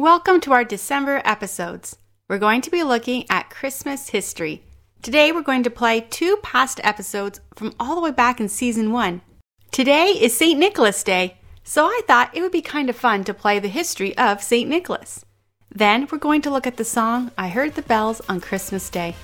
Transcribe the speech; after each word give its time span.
Welcome 0.00 0.40
to 0.40 0.54
our 0.54 0.64
December 0.64 1.20
episodes. 1.26 1.98
We're 2.26 2.38
going 2.38 2.62
to 2.62 2.70
be 2.70 2.82
looking 2.82 3.26
at 3.28 3.50
Christmas 3.50 4.08
history. 4.08 4.64
Today 5.02 5.30
we're 5.30 5.42
going 5.42 5.62
to 5.64 5.68
play 5.68 6.00
two 6.00 6.38
past 6.42 6.80
episodes 6.82 7.42
from 7.54 7.74
all 7.78 7.96
the 7.96 8.00
way 8.00 8.10
back 8.10 8.40
in 8.40 8.48
season 8.48 8.92
one. 8.92 9.20
Today 9.70 10.06
is 10.06 10.34
St. 10.34 10.58
Nicholas 10.58 11.04
Day, 11.04 11.36
so 11.64 11.84
I 11.84 12.00
thought 12.06 12.34
it 12.34 12.40
would 12.40 12.50
be 12.50 12.62
kind 12.62 12.88
of 12.88 12.96
fun 12.96 13.24
to 13.24 13.34
play 13.34 13.58
the 13.58 13.68
history 13.68 14.16
of 14.16 14.42
St. 14.42 14.70
Nicholas. 14.70 15.22
Then 15.70 16.08
we're 16.10 16.16
going 16.16 16.40
to 16.40 16.50
look 16.50 16.66
at 16.66 16.78
the 16.78 16.84
song 16.86 17.30
I 17.36 17.50
Heard 17.50 17.74
the 17.74 17.82
Bells 17.82 18.22
on 18.26 18.40
Christmas 18.40 18.88
Day. 18.88 19.14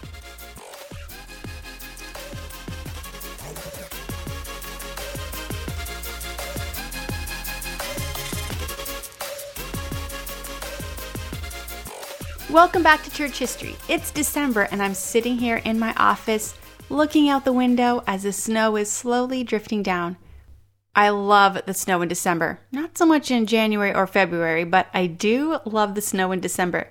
Welcome 12.57 12.83
back 12.83 13.05
to 13.05 13.11
Church 13.11 13.39
History. 13.39 13.77
It's 13.87 14.11
December, 14.11 14.63
and 14.63 14.83
I'm 14.83 14.95
sitting 14.95 15.37
here 15.37 15.59
in 15.59 15.79
my 15.79 15.93
office 15.99 16.55
looking 16.89 17.29
out 17.29 17.45
the 17.45 17.53
window 17.53 18.03
as 18.07 18.23
the 18.23 18.33
snow 18.33 18.77
is 18.77 18.91
slowly 18.91 19.45
drifting 19.45 19.83
down. 19.83 20.17
I 20.95 21.11
love 21.11 21.61
the 21.67 21.75
snow 21.75 22.01
in 22.01 22.09
December. 22.09 22.61
Not 22.73 22.97
so 22.97 23.05
much 23.05 23.31
in 23.31 23.45
January 23.45 23.95
or 23.95 24.07
February, 24.07 24.65
but 24.65 24.87
I 24.95 25.07
do 25.07 25.59
love 25.67 25.95
the 25.95 26.01
snow 26.01 26.33
in 26.33 26.41
December. 26.41 26.89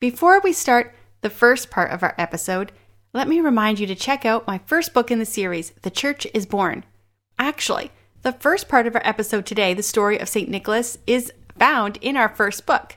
Before 0.00 0.40
we 0.40 0.52
start 0.52 0.92
the 1.20 1.30
first 1.30 1.70
part 1.70 1.92
of 1.92 2.02
our 2.02 2.16
episode, 2.18 2.72
let 3.14 3.28
me 3.28 3.38
remind 3.38 3.78
you 3.78 3.86
to 3.86 3.94
check 3.94 4.24
out 4.24 4.48
my 4.48 4.58
first 4.66 4.92
book 4.92 5.12
in 5.12 5.20
the 5.20 5.24
series, 5.24 5.70
The 5.82 5.90
Church 5.90 6.26
is 6.34 6.44
Born. 6.44 6.82
Actually, 7.38 7.92
the 8.22 8.32
first 8.32 8.68
part 8.68 8.88
of 8.88 8.96
our 8.96 9.02
episode 9.04 9.46
today, 9.46 9.74
the 9.74 9.82
story 9.84 10.18
of 10.18 10.28
St. 10.28 10.48
Nicholas, 10.48 10.98
is 11.06 11.32
found 11.56 11.98
in 12.00 12.16
our 12.16 12.28
first 12.28 12.66
book. 12.66 12.96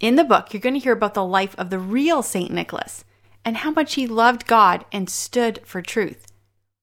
In 0.00 0.16
the 0.16 0.24
book, 0.24 0.54
you're 0.54 0.62
going 0.62 0.74
to 0.74 0.80
hear 0.80 0.94
about 0.94 1.12
the 1.12 1.24
life 1.24 1.54
of 1.58 1.68
the 1.68 1.78
real 1.78 2.22
St. 2.22 2.50
Nicholas 2.50 3.04
and 3.44 3.58
how 3.58 3.70
much 3.70 3.94
he 3.94 4.06
loved 4.06 4.46
God 4.46 4.86
and 4.90 5.10
stood 5.10 5.60
for 5.64 5.82
truth. 5.82 6.26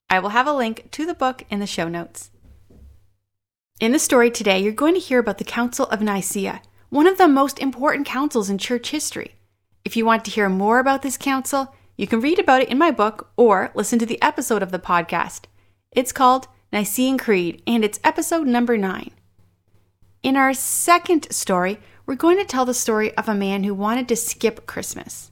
I 0.07 0.19
will 0.19 0.29
have 0.29 0.45
a 0.45 0.53
link 0.53 0.91
to 0.91 1.03
the 1.03 1.15
book 1.15 1.43
in 1.49 1.59
the 1.59 1.65
show 1.65 1.87
notes. 1.87 2.29
In 3.79 3.91
the 3.91 3.97
story 3.97 4.29
today, 4.29 4.59
you're 4.59 4.71
going 4.71 4.93
to 4.93 4.99
hear 4.99 5.17
about 5.17 5.39
the 5.39 5.43
Council 5.43 5.87
of 5.87 5.99
Nicaea, 5.99 6.61
one 6.89 7.07
of 7.07 7.17
the 7.17 7.27
most 7.27 7.57
important 7.57 8.05
councils 8.05 8.51
in 8.51 8.59
church 8.59 8.91
history. 8.91 9.35
If 9.83 9.97
you 9.97 10.05
want 10.05 10.23
to 10.25 10.31
hear 10.31 10.47
more 10.47 10.77
about 10.77 11.01
this 11.01 11.17
council, 11.17 11.75
you 11.95 12.05
can 12.05 12.21
read 12.21 12.37
about 12.37 12.61
it 12.61 12.69
in 12.69 12.77
my 12.77 12.91
book 12.91 13.31
or 13.35 13.71
listen 13.73 13.97
to 13.97 14.05
the 14.05 14.21
episode 14.21 14.61
of 14.61 14.71
the 14.71 14.79
podcast. 14.79 15.45
It's 15.91 16.11
called 16.11 16.47
Nicene 16.71 17.17
Creed 17.17 17.63
and 17.65 17.83
it's 17.83 17.99
episode 18.03 18.45
number 18.45 18.77
9. 18.77 19.09
In 20.21 20.35
our 20.35 20.53
second 20.53 21.31
story, 21.31 21.79
we're 22.07 22.15
going 22.15 22.37
to 22.37 22.45
tell 22.45 22.63
the 22.63 22.73
story 22.73 23.15
of 23.17 23.27
a 23.27 23.35
man 23.35 23.65
who 23.65 23.73
wanted 23.73 24.07
to 24.07 24.15
skip 24.15 24.65
Christmas. 24.65 25.29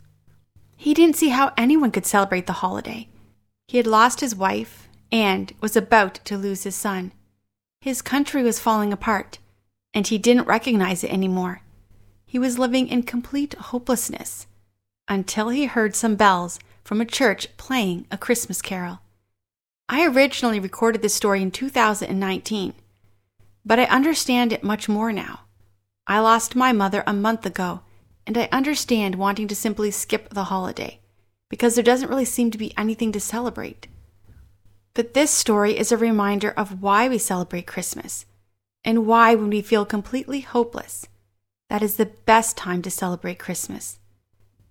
He 0.75 0.93
didn't 0.93 1.15
see 1.15 1.29
how 1.29 1.53
anyone 1.57 1.89
could 1.89 2.05
celebrate 2.05 2.47
the 2.47 2.53
holiday. 2.53 3.07
He 3.69 3.77
had 3.77 3.87
lost 3.87 4.19
his 4.19 4.35
wife 4.35 4.89
and 5.09 5.53
was 5.61 5.77
about 5.77 6.15
to 6.25 6.37
lose 6.37 6.63
his 6.63 6.75
son. 6.75 7.13
His 7.79 8.01
country 8.01 8.43
was 8.43 8.59
falling 8.59 8.91
apart, 8.91 9.39
and 9.93 10.05
he 10.05 10.17
didn't 10.17 10.47
recognize 10.47 11.01
it 11.03 11.13
anymore. 11.13 11.61
He 12.25 12.37
was 12.37 12.59
living 12.59 12.89
in 12.89 13.03
complete 13.03 13.53
hopelessness 13.53 14.45
until 15.07 15.49
he 15.49 15.65
heard 15.65 15.95
some 15.95 16.17
bells 16.17 16.59
from 16.83 16.99
a 16.99 17.05
church 17.05 17.55
playing 17.55 18.05
a 18.11 18.17
Christmas 18.17 18.61
carol. 18.61 18.99
I 19.87 20.05
originally 20.05 20.59
recorded 20.59 21.01
this 21.01 21.15
story 21.15 21.41
in 21.41 21.51
2019, 21.51 22.73
but 23.63 23.79
I 23.79 23.85
understand 23.85 24.51
it 24.51 24.63
much 24.63 24.89
more 24.89 25.13
now. 25.13 25.44
I 26.07 26.19
lost 26.19 26.55
my 26.55 26.71
mother 26.71 27.03
a 27.07 27.13
month 27.13 27.45
ago, 27.45 27.81
and 28.27 28.37
I 28.37 28.49
understand 28.51 29.15
wanting 29.15 29.47
to 29.47 29.55
simply 29.55 29.91
skip 29.91 30.29
the 30.29 30.45
holiday 30.45 30.99
because 31.49 31.75
there 31.75 31.83
doesn't 31.83 32.09
really 32.09 32.25
seem 32.25 32.51
to 32.51 32.57
be 32.57 32.77
anything 32.77 33.11
to 33.11 33.19
celebrate. 33.19 33.87
But 34.93 35.13
this 35.13 35.31
story 35.31 35.77
is 35.77 35.91
a 35.91 35.97
reminder 35.97 36.51
of 36.51 36.81
why 36.81 37.09
we 37.09 37.17
celebrate 37.17 37.67
Christmas 37.67 38.25
and 38.83 39.07
why, 39.07 39.35
when 39.35 39.49
we 39.49 39.61
feel 39.61 39.85
completely 39.85 40.41
hopeless, 40.41 41.07
that 41.69 41.81
is 41.81 41.95
the 41.97 42.05
best 42.05 42.55
time 42.55 42.81
to 42.83 42.91
celebrate 42.91 43.39
Christmas 43.39 43.99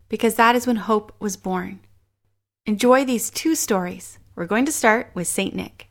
because 0.09 0.37
that 0.37 0.55
is 0.55 0.67
when 0.67 0.77
hope 0.77 1.13
was 1.19 1.37
born. 1.37 1.81
Enjoy 2.67 3.05
these 3.05 3.31
two 3.31 3.55
stories. 3.55 4.19
We're 4.37 4.47
going 4.47 4.65
to 4.67 4.73
start 4.73 5.11
with 5.15 5.27
St. 5.27 5.55
Nick. 5.55 5.89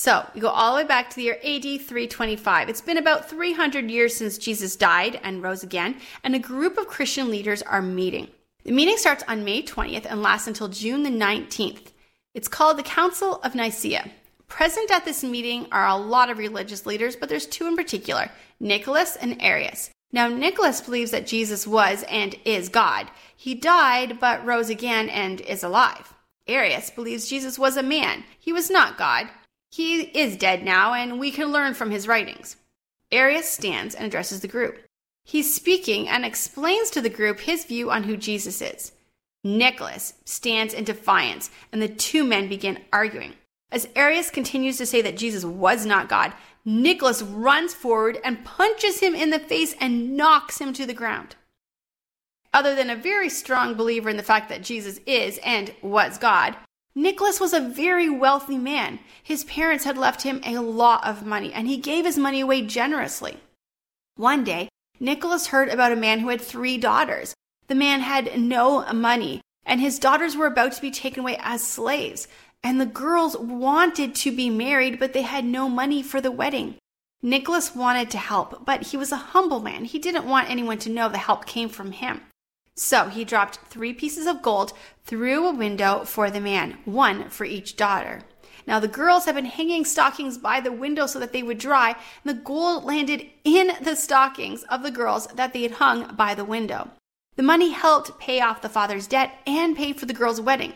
So 0.00 0.26
you 0.34 0.40
go 0.40 0.48
all 0.48 0.72
the 0.72 0.80
way 0.80 0.88
back 0.88 1.10
to 1.10 1.16
the 1.16 1.24
year 1.24 1.38
AD 1.44 1.62
325. 1.62 2.70
It's 2.70 2.80
been 2.80 2.96
about 2.96 3.28
300 3.28 3.90
years 3.90 4.16
since 4.16 4.38
Jesus 4.38 4.74
died 4.74 5.20
and 5.22 5.42
rose 5.42 5.62
again, 5.62 5.96
and 6.24 6.34
a 6.34 6.38
group 6.38 6.78
of 6.78 6.88
Christian 6.88 7.30
leaders 7.30 7.60
are 7.60 7.82
meeting. 7.82 8.28
The 8.64 8.72
meeting 8.72 8.96
starts 8.96 9.24
on 9.28 9.44
May 9.44 9.62
20th 9.62 10.06
and 10.08 10.22
lasts 10.22 10.48
until 10.48 10.68
June 10.68 11.02
the 11.02 11.10
19th. 11.10 11.88
It's 12.32 12.48
called 12.48 12.78
the 12.78 12.82
Council 12.82 13.42
of 13.44 13.54
Nicaea. 13.54 14.10
Present 14.48 14.90
at 14.90 15.04
this 15.04 15.22
meeting 15.22 15.66
are 15.70 15.86
a 15.86 15.98
lot 15.98 16.30
of 16.30 16.38
religious 16.38 16.86
leaders, 16.86 17.14
but 17.14 17.28
there's 17.28 17.44
two 17.44 17.66
in 17.66 17.76
particular 17.76 18.30
Nicholas 18.58 19.16
and 19.16 19.36
Arius. 19.42 19.90
Now, 20.12 20.28
Nicholas 20.28 20.80
believes 20.80 21.10
that 21.10 21.26
Jesus 21.26 21.66
was 21.66 22.04
and 22.04 22.36
is 22.46 22.70
God. 22.70 23.10
He 23.36 23.54
died, 23.54 24.18
but 24.18 24.46
rose 24.46 24.70
again 24.70 25.10
and 25.10 25.42
is 25.42 25.62
alive. 25.62 26.14
Arius 26.48 26.88
believes 26.88 27.28
Jesus 27.28 27.58
was 27.58 27.76
a 27.76 27.82
man. 27.82 28.24
He 28.38 28.50
was 28.50 28.70
not 28.70 28.96
God. 28.96 29.28
He 29.70 30.00
is 30.00 30.36
dead 30.36 30.64
now, 30.64 30.94
and 30.94 31.18
we 31.18 31.30
can 31.30 31.52
learn 31.52 31.74
from 31.74 31.90
his 31.90 32.08
writings. 32.08 32.56
Arius 33.12 33.48
stands 33.48 33.94
and 33.94 34.06
addresses 34.06 34.40
the 34.40 34.48
group. 34.48 34.78
He's 35.24 35.54
speaking 35.54 36.08
and 36.08 36.24
explains 36.24 36.90
to 36.90 37.00
the 37.00 37.08
group 37.08 37.40
his 37.40 37.64
view 37.64 37.90
on 37.90 38.04
who 38.04 38.16
Jesus 38.16 38.60
is. 38.60 38.92
Nicholas 39.44 40.14
stands 40.24 40.74
in 40.74 40.84
defiance, 40.84 41.50
and 41.72 41.80
the 41.80 41.88
two 41.88 42.24
men 42.24 42.48
begin 42.48 42.80
arguing. 42.92 43.34
As 43.72 43.88
Arius 43.94 44.30
continues 44.30 44.76
to 44.78 44.86
say 44.86 45.00
that 45.02 45.16
Jesus 45.16 45.44
was 45.44 45.86
not 45.86 46.08
God, 46.08 46.32
Nicholas 46.64 47.22
runs 47.22 47.72
forward 47.72 48.18
and 48.24 48.44
punches 48.44 49.00
him 49.00 49.14
in 49.14 49.30
the 49.30 49.38
face 49.38 49.74
and 49.80 50.16
knocks 50.16 50.60
him 50.60 50.72
to 50.74 50.84
the 50.84 50.92
ground. 50.92 51.36
Other 52.52 52.74
than 52.74 52.90
a 52.90 52.96
very 52.96 53.28
strong 53.28 53.74
believer 53.74 54.10
in 54.10 54.16
the 54.16 54.22
fact 54.24 54.48
that 54.48 54.62
Jesus 54.62 54.98
is 55.06 55.38
and 55.44 55.72
was 55.80 56.18
God, 56.18 56.56
Nicholas 56.94 57.38
was 57.38 57.52
a 57.52 57.60
very 57.60 58.10
wealthy 58.10 58.58
man. 58.58 58.98
His 59.22 59.44
parents 59.44 59.84
had 59.84 59.96
left 59.96 60.22
him 60.22 60.40
a 60.44 60.58
lot 60.58 61.06
of 61.06 61.24
money, 61.24 61.52
and 61.52 61.68
he 61.68 61.76
gave 61.76 62.04
his 62.04 62.18
money 62.18 62.40
away 62.40 62.62
generously. 62.62 63.38
One 64.16 64.42
day, 64.42 64.68
Nicholas 64.98 65.48
heard 65.48 65.68
about 65.68 65.92
a 65.92 65.96
man 65.96 66.20
who 66.20 66.28
had 66.28 66.40
three 66.40 66.76
daughters. 66.76 67.34
The 67.68 67.74
man 67.74 68.00
had 68.00 68.38
no 68.38 68.84
money, 68.92 69.40
and 69.64 69.80
his 69.80 69.98
daughters 69.98 70.36
were 70.36 70.46
about 70.46 70.72
to 70.72 70.82
be 70.82 70.90
taken 70.90 71.20
away 71.20 71.38
as 71.40 71.66
slaves. 71.66 72.26
And 72.62 72.80
the 72.80 72.86
girls 72.86 73.36
wanted 73.38 74.14
to 74.16 74.34
be 74.34 74.50
married, 74.50 74.98
but 74.98 75.12
they 75.12 75.22
had 75.22 75.44
no 75.44 75.68
money 75.68 76.02
for 76.02 76.20
the 76.20 76.32
wedding. 76.32 76.74
Nicholas 77.22 77.74
wanted 77.74 78.10
to 78.10 78.18
help, 78.18 78.64
but 78.66 78.88
he 78.88 78.96
was 78.96 79.12
a 79.12 79.16
humble 79.16 79.60
man. 79.60 79.84
He 79.84 79.98
didn't 79.98 80.26
want 80.26 80.50
anyone 80.50 80.78
to 80.78 80.90
know 80.90 81.08
the 81.08 81.18
help 81.18 81.46
came 81.46 81.68
from 81.68 81.92
him. 81.92 82.22
So 82.82 83.10
he 83.10 83.26
dropped 83.26 83.58
three 83.68 83.92
pieces 83.92 84.26
of 84.26 84.40
gold 84.40 84.72
through 85.04 85.46
a 85.46 85.54
window 85.54 86.02
for 86.06 86.30
the 86.30 86.40
man, 86.40 86.78
one 86.86 87.28
for 87.28 87.44
each 87.44 87.76
daughter. 87.76 88.22
Now 88.66 88.80
the 88.80 88.88
girls 88.88 89.26
had 89.26 89.34
been 89.34 89.44
hanging 89.44 89.84
stockings 89.84 90.38
by 90.38 90.60
the 90.60 90.72
window 90.72 91.04
so 91.04 91.18
that 91.18 91.34
they 91.34 91.42
would 91.42 91.58
dry, 91.58 91.90
and 91.90 91.98
the 92.24 92.42
gold 92.42 92.84
landed 92.84 93.26
in 93.44 93.72
the 93.82 93.94
stockings 93.96 94.62
of 94.62 94.82
the 94.82 94.90
girls 94.90 95.26
that 95.26 95.52
they 95.52 95.60
had 95.60 95.72
hung 95.72 96.14
by 96.16 96.34
the 96.34 96.42
window. 96.42 96.90
The 97.36 97.42
money 97.42 97.68
helped 97.68 98.18
pay 98.18 98.40
off 98.40 98.62
the 98.62 98.70
father's 98.70 99.06
debt 99.06 99.30
and 99.46 99.76
pay 99.76 99.92
for 99.92 100.06
the 100.06 100.14
girls' 100.14 100.40
wedding. 100.40 100.72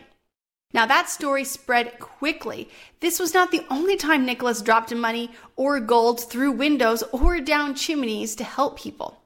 Now 0.74 0.84
that 0.84 1.08
story 1.08 1.42
spread 1.42 1.98
quickly. 2.00 2.68
This 3.00 3.18
was 3.18 3.32
not 3.32 3.50
the 3.50 3.64
only 3.70 3.96
time 3.96 4.26
Nicholas 4.26 4.60
dropped 4.60 4.94
money 4.94 5.30
or 5.56 5.80
gold 5.80 6.20
through 6.20 6.52
windows 6.52 7.02
or 7.12 7.40
down 7.40 7.74
chimneys 7.74 8.36
to 8.36 8.44
help 8.44 8.78
people. 8.78 9.23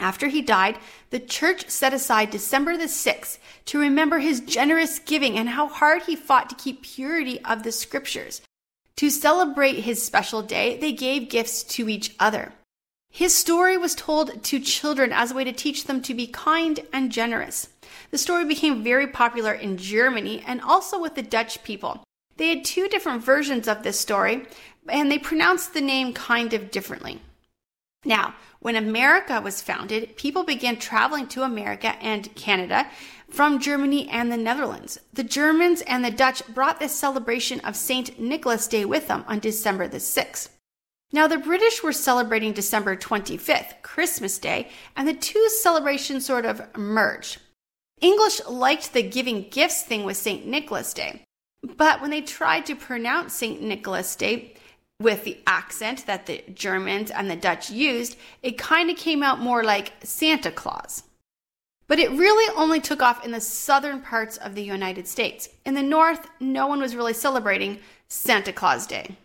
After 0.00 0.28
he 0.28 0.42
died, 0.42 0.78
the 1.10 1.20
church 1.20 1.68
set 1.68 1.94
aside 1.94 2.30
December 2.30 2.76
the 2.76 2.84
6th 2.84 3.38
to 3.66 3.78
remember 3.78 4.18
his 4.18 4.40
generous 4.40 4.98
giving 4.98 5.38
and 5.38 5.50
how 5.50 5.68
hard 5.68 6.02
he 6.02 6.16
fought 6.16 6.50
to 6.50 6.56
keep 6.56 6.82
purity 6.82 7.40
of 7.44 7.62
the 7.62 7.72
scriptures. 7.72 8.42
To 8.96 9.10
celebrate 9.10 9.76
his 9.76 10.02
special 10.02 10.42
day, 10.42 10.78
they 10.78 10.92
gave 10.92 11.28
gifts 11.28 11.62
to 11.64 11.88
each 11.88 12.14
other. 12.20 12.52
His 13.10 13.34
story 13.36 13.76
was 13.76 13.94
told 13.94 14.42
to 14.42 14.58
children 14.58 15.12
as 15.12 15.30
a 15.30 15.34
way 15.34 15.44
to 15.44 15.52
teach 15.52 15.84
them 15.84 16.02
to 16.02 16.14
be 16.14 16.26
kind 16.26 16.80
and 16.92 17.12
generous. 17.12 17.68
The 18.10 18.18
story 18.18 18.44
became 18.44 18.82
very 18.82 19.06
popular 19.06 19.52
in 19.52 19.76
Germany 19.76 20.42
and 20.44 20.60
also 20.60 21.00
with 21.00 21.14
the 21.14 21.22
Dutch 21.22 21.62
people. 21.62 22.02
They 22.36 22.48
had 22.48 22.64
two 22.64 22.88
different 22.88 23.22
versions 23.22 23.68
of 23.68 23.84
this 23.84 24.00
story, 24.00 24.46
and 24.88 25.10
they 25.10 25.18
pronounced 25.18 25.74
the 25.74 25.80
name 25.80 26.12
kind 26.12 26.52
of 26.52 26.72
differently. 26.72 27.20
Now, 28.04 28.34
when 28.60 28.76
America 28.76 29.40
was 29.40 29.62
founded, 29.62 30.16
people 30.16 30.44
began 30.44 30.78
traveling 30.78 31.26
to 31.28 31.42
America 31.42 31.96
and 32.02 32.34
Canada 32.34 32.86
from 33.28 33.58
Germany 33.58 34.08
and 34.08 34.30
the 34.30 34.36
Netherlands. 34.36 34.98
The 35.12 35.24
Germans 35.24 35.82
and 35.82 36.04
the 36.04 36.10
Dutch 36.10 36.46
brought 36.48 36.78
this 36.78 36.94
celebration 36.94 37.60
of 37.60 37.76
St. 37.76 38.18
Nicholas 38.20 38.66
Day 38.68 38.84
with 38.84 39.08
them 39.08 39.24
on 39.26 39.38
December 39.38 39.88
the 39.88 39.98
6th. 39.98 40.50
Now, 41.12 41.26
the 41.26 41.38
British 41.38 41.82
were 41.82 41.92
celebrating 41.92 42.52
December 42.52 42.96
25th, 42.96 43.82
Christmas 43.82 44.38
Day, 44.38 44.68
and 44.96 45.06
the 45.06 45.14
two 45.14 45.48
celebrations 45.62 46.26
sort 46.26 46.44
of 46.44 46.76
merged. 46.76 47.38
English 48.00 48.44
liked 48.46 48.92
the 48.92 49.02
giving 49.02 49.48
gifts 49.48 49.82
thing 49.82 50.04
with 50.04 50.16
St. 50.16 50.46
Nicholas 50.46 50.92
Day, 50.92 51.22
but 51.62 52.00
when 52.00 52.10
they 52.10 52.20
tried 52.20 52.66
to 52.66 52.74
pronounce 52.74 53.34
St. 53.34 53.62
Nicholas 53.62 54.16
Day 54.16 54.54
with 55.00 55.24
the 55.24 55.38
accent 55.46 56.06
that 56.06 56.26
the 56.26 56.44
Germans 56.54 57.10
and 57.10 57.30
the 57.30 57.36
Dutch 57.36 57.70
used, 57.70 58.16
it 58.42 58.58
kind 58.58 58.90
of 58.90 58.96
came 58.96 59.22
out 59.22 59.40
more 59.40 59.64
like 59.64 59.92
Santa 60.02 60.50
Claus. 60.50 61.02
But 61.86 61.98
it 61.98 62.10
really 62.10 62.52
only 62.56 62.80
took 62.80 63.02
off 63.02 63.24
in 63.24 63.32
the 63.32 63.40
southern 63.40 64.00
parts 64.00 64.36
of 64.38 64.54
the 64.54 64.62
United 64.62 65.06
States. 65.06 65.48
In 65.66 65.74
the 65.74 65.82
north, 65.82 66.28
no 66.40 66.66
one 66.66 66.80
was 66.80 66.96
really 66.96 67.12
celebrating 67.12 67.80
Santa 68.08 68.52
Claus 68.52 68.86
Day. 68.86 69.16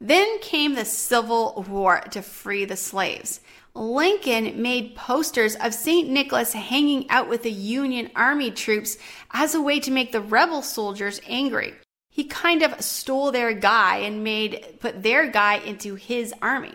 Then 0.00 0.40
came 0.40 0.74
the 0.74 0.84
Civil 0.84 1.64
War 1.68 2.00
to 2.10 2.22
free 2.22 2.64
the 2.64 2.76
slaves. 2.76 3.40
Lincoln 3.74 4.60
made 4.60 4.96
posters 4.96 5.54
of 5.56 5.74
St. 5.74 6.08
Nicholas 6.08 6.52
hanging 6.52 7.08
out 7.08 7.28
with 7.28 7.42
the 7.42 7.52
Union 7.52 8.10
Army 8.16 8.50
troops 8.50 8.98
as 9.32 9.54
a 9.54 9.62
way 9.62 9.80
to 9.80 9.90
make 9.90 10.12
the 10.12 10.20
rebel 10.20 10.62
soldiers 10.62 11.20
angry. 11.26 11.74
He 12.14 12.24
kind 12.24 12.62
of 12.62 12.82
stole 12.84 13.32
their 13.32 13.54
guy 13.54 13.96
and 13.96 14.22
made 14.22 14.76
put 14.80 15.02
their 15.02 15.30
guy 15.30 15.54
into 15.56 15.94
his 15.94 16.34
army. 16.42 16.74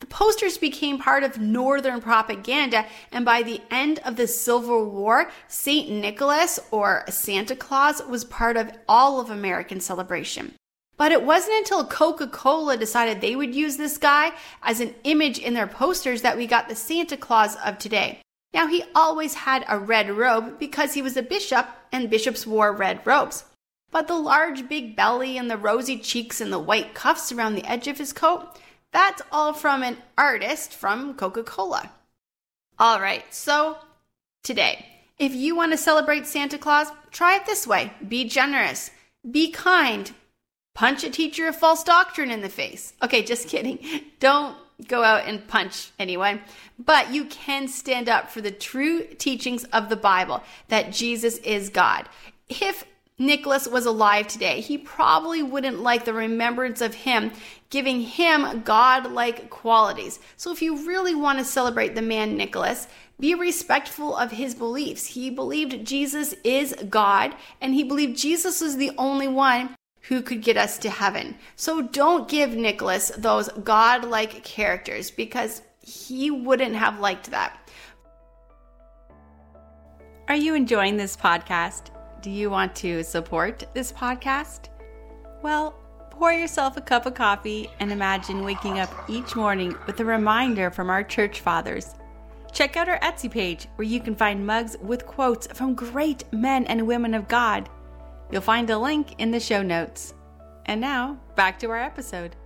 The 0.00 0.06
posters 0.06 0.58
became 0.58 0.98
part 0.98 1.22
of 1.22 1.38
Northern 1.38 2.00
propaganda, 2.00 2.86
and 3.12 3.24
by 3.24 3.44
the 3.44 3.60
end 3.70 4.00
of 4.04 4.16
the 4.16 4.26
Civil 4.26 4.90
War, 4.90 5.30
St. 5.46 5.88
Nicholas 5.88 6.58
or 6.72 7.04
Santa 7.08 7.54
Claus 7.54 8.02
was 8.02 8.24
part 8.24 8.56
of 8.56 8.72
all 8.88 9.20
of 9.20 9.30
American 9.30 9.78
celebration. 9.78 10.54
But 10.96 11.12
it 11.12 11.22
wasn't 11.22 11.58
until 11.58 11.84
Coca 11.84 12.26
Cola 12.26 12.76
decided 12.76 13.20
they 13.20 13.36
would 13.36 13.54
use 13.54 13.76
this 13.76 13.98
guy 13.98 14.32
as 14.64 14.80
an 14.80 14.96
image 15.04 15.38
in 15.38 15.54
their 15.54 15.68
posters 15.68 16.22
that 16.22 16.36
we 16.36 16.48
got 16.48 16.68
the 16.68 16.74
Santa 16.74 17.16
Claus 17.16 17.54
of 17.64 17.78
today. 17.78 18.20
Now, 18.52 18.66
he 18.66 18.82
always 18.96 19.34
had 19.34 19.64
a 19.68 19.78
red 19.78 20.10
robe 20.10 20.58
because 20.58 20.94
he 20.94 21.02
was 21.02 21.16
a 21.16 21.22
bishop 21.22 21.68
and 21.92 22.10
bishops 22.10 22.44
wore 22.44 22.72
red 22.72 23.00
robes. 23.06 23.44
But 23.92 24.08
the 24.08 24.18
large 24.18 24.68
big 24.68 24.96
belly 24.96 25.38
and 25.38 25.48
the 25.48 25.58
rosy 25.58 25.98
cheeks 25.98 26.40
and 26.40 26.52
the 26.52 26.58
white 26.58 26.94
cuffs 26.94 27.30
around 27.30 27.54
the 27.54 27.70
edge 27.70 27.86
of 27.86 27.98
his 27.98 28.12
coat, 28.12 28.58
that's 28.90 29.22
all 29.30 29.52
from 29.52 29.82
an 29.82 29.98
artist 30.18 30.74
from 30.74 31.14
Coca 31.14 31.44
Cola. 31.44 31.92
All 32.78 33.00
right, 33.00 33.22
so 33.32 33.76
today, 34.42 34.86
if 35.18 35.34
you 35.34 35.54
want 35.54 35.72
to 35.72 35.78
celebrate 35.78 36.26
Santa 36.26 36.58
Claus, 36.58 36.88
try 37.10 37.36
it 37.36 37.46
this 37.46 37.66
way 37.66 37.92
be 38.08 38.24
generous, 38.24 38.90
be 39.30 39.50
kind, 39.50 40.10
punch 40.74 41.04
a 41.04 41.10
teacher 41.10 41.46
of 41.46 41.54
false 41.54 41.84
doctrine 41.84 42.30
in 42.30 42.40
the 42.40 42.48
face. 42.48 42.94
Okay, 43.02 43.22
just 43.22 43.46
kidding. 43.46 43.78
Don't 44.20 44.56
go 44.88 45.04
out 45.04 45.26
and 45.26 45.46
punch 45.46 45.90
anyone, 45.98 46.40
but 46.78 47.12
you 47.12 47.26
can 47.26 47.68
stand 47.68 48.08
up 48.08 48.30
for 48.30 48.40
the 48.40 48.50
true 48.50 49.04
teachings 49.18 49.64
of 49.64 49.90
the 49.90 49.96
Bible 49.96 50.42
that 50.68 50.92
Jesus 50.92 51.36
is 51.38 51.68
God. 51.68 52.08
If 52.48 52.84
Nicholas 53.26 53.68
was 53.68 53.86
alive 53.86 54.26
today, 54.26 54.60
he 54.60 54.76
probably 54.76 55.42
wouldn't 55.42 55.80
like 55.80 56.04
the 56.04 56.12
remembrance 56.12 56.80
of 56.80 56.94
him 56.94 57.30
giving 57.70 58.00
him 58.00 58.62
God-like 58.62 59.48
qualities. 59.48 60.18
So 60.36 60.52
if 60.52 60.60
you 60.60 60.86
really 60.86 61.14
want 61.14 61.38
to 61.38 61.44
celebrate 61.44 61.94
the 61.94 62.02
man 62.02 62.36
Nicholas, 62.36 62.88
be 63.20 63.34
respectful 63.34 64.16
of 64.16 64.32
his 64.32 64.54
beliefs. 64.54 65.06
He 65.06 65.30
believed 65.30 65.86
Jesus 65.86 66.34
is 66.42 66.74
God 66.90 67.34
and 67.60 67.74
he 67.74 67.84
believed 67.84 68.18
Jesus 68.18 68.60
was 68.60 68.76
the 68.76 68.90
only 68.98 69.28
one 69.28 69.76
who 70.08 70.20
could 70.20 70.42
get 70.42 70.56
us 70.56 70.76
to 70.78 70.90
heaven. 70.90 71.36
So 71.54 71.80
don't 71.80 72.28
give 72.28 72.56
Nicholas 72.56 73.12
those 73.16 73.48
God-like 73.48 74.42
characters 74.42 75.12
because 75.12 75.62
he 75.80 76.30
wouldn't 76.30 76.74
have 76.74 76.98
liked 76.98 77.30
that. 77.30 77.58
Are 80.26 80.34
you 80.34 80.54
enjoying 80.54 80.96
this 80.96 81.16
podcast? 81.16 81.90
Do 82.22 82.30
you 82.30 82.50
want 82.50 82.76
to 82.76 83.02
support 83.02 83.64
this 83.74 83.90
podcast? 83.90 84.68
Well, 85.42 85.72
pour 86.08 86.32
yourself 86.32 86.76
a 86.76 86.80
cup 86.80 87.04
of 87.04 87.14
coffee 87.14 87.68
and 87.80 87.90
imagine 87.90 88.44
waking 88.44 88.78
up 88.78 88.94
each 89.08 89.34
morning 89.34 89.74
with 89.88 89.98
a 89.98 90.04
reminder 90.04 90.70
from 90.70 90.88
our 90.88 91.02
church 91.02 91.40
fathers. 91.40 91.96
Check 92.52 92.76
out 92.76 92.88
our 92.88 93.00
Etsy 93.00 93.28
page 93.28 93.66
where 93.74 93.88
you 93.88 93.98
can 93.98 94.14
find 94.14 94.46
mugs 94.46 94.76
with 94.80 95.04
quotes 95.04 95.48
from 95.48 95.74
great 95.74 96.22
men 96.32 96.64
and 96.66 96.86
women 96.86 97.12
of 97.12 97.26
God. 97.26 97.68
You'll 98.30 98.40
find 98.40 98.70
a 98.70 98.78
link 98.78 99.16
in 99.18 99.32
the 99.32 99.40
show 99.40 99.60
notes. 99.60 100.14
And 100.66 100.80
now, 100.80 101.18
back 101.34 101.58
to 101.58 101.70
our 101.70 101.80
episode. 101.80 102.36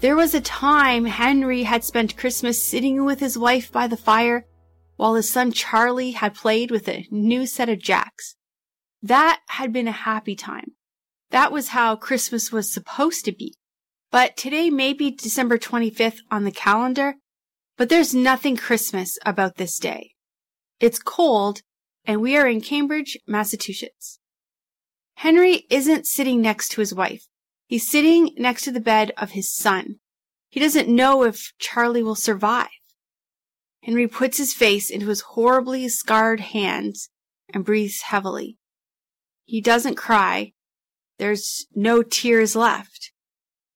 There 0.00 0.16
was 0.16 0.34
a 0.34 0.40
time 0.40 1.04
Henry 1.04 1.62
had 1.62 1.84
spent 1.84 2.16
Christmas 2.16 2.60
sitting 2.60 3.04
with 3.04 3.20
his 3.20 3.38
wife 3.38 3.70
by 3.70 3.86
the 3.86 3.96
fire 3.96 4.46
while 4.96 5.14
his 5.14 5.30
son 5.30 5.52
Charlie 5.52 6.10
had 6.10 6.34
played 6.34 6.72
with 6.72 6.88
a 6.88 7.06
new 7.12 7.46
set 7.46 7.68
of 7.68 7.78
jacks. 7.78 8.34
That 9.02 9.40
had 9.48 9.72
been 9.72 9.88
a 9.88 9.92
happy 9.92 10.34
time. 10.34 10.72
That 11.30 11.52
was 11.52 11.68
how 11.68 11.96
Christmas 11.96 12.52
was 12.52 12.72
supposed 12.72 13.24
to 13.24 13.32
be. 13.32 13.54
But 14.10 14.36
today 14.36 14.70
may 14.70 14.92
be 14.92 15.10
December 15.10 15.58
25th 15.58 16.18
on 16.30 16.44
the 16.44 16.52
calendar, 16.52 17.16
but 17.76 17.88
there's 17.88 18.14
nothing 18.14 18.56
Christmas 18.56 19.18
about 19.26 19.56
this 19.56 19.78
day. 19.78 20.12
It's 20.80 20.98
cold, 20.98 21.62
and 22.04 22.20
we 22.20 22.36
are 22.36 22.46
in 22.46 22.60
Cambridge, 22.60 23.18
Massachusetts. 23.26 24.18
Henry 25.16 25.66
isn't 25.70 26.06
sitting 26.06 26.40
next 26.40 26.70
to 26.70 26.80
his 26.80 26.94
wife. 26.94 27.26
He's 27.66 27.88
sitting 27.88 28.30
next 28.36 28.62
to 28.62 28.70
the 28.70 28.80
bed 28.80 29.12
of 29.16 29.32
his 29.32 29.52
son. 29.52 29.96
He 30.48 30.60
doesn't 30.60 30.88
know 30.88 31.24
if 31.24 31.52
Charlie 31.58 32.02
will 32.02 32.14
survive. 32.14 32.68
Henry 33.82 34.06
puts 34.06 34.38
his 34.38 34.54
face 34.54 34.90
into 34.90 35.08
his 35.08 35.20
horribly 35.20 35.88
scarred 35.88 36.40
hands 36.40 37.08
and 37.52 37.64
breathes 37.64 38.02
heavily. 38.02 38.56
He 39.46 39.60
doesn't 39.60 39.94
cry. 39.94 40.52
There's 41.18 41.66
no 41.74 42.02
tears 42.02 42.54
left. 42.54 43.12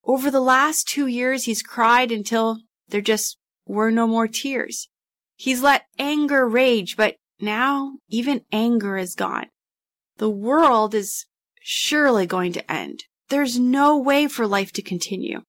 Over 0.03 0.29
the 0.29 0.41
last 0.41 0.87
two 0.87 1.07
years, 1.07 1.45
he's 1.45 1.63
cried 1.63 2.11
until 2.11 2.59
there 2.89 3.01
just 3.01 3.37
were 3.65 3.89
no 3.89 4.05
more 4.05 4.27
tears. 4.27 4.89
He's 5.35 5.63
let 5.63 5.85
anger 5.97 6.47
rage, 6.47 6.97
but 6.97 7.15
now 7.39 7.93
even 8.09 8.41
anger 8.51 8.97
is 8.97 9.15
gone. 9.15 9.47
The 10.17 10.29
world 10.29 10.93
is 10.93 11.25
surely 11.61 12.25
going 12.25 12.51
to 12.53 12.71
end. 12.71 13.05
There's 13.29 13.57
no 13.57 13.97
way 13.97 14.27
for 14.27 14.45
life 14.45 14.71
to 14.73 14.81
continue. 14.81 15.41